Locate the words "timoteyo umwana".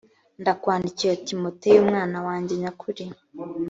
1.27-2.17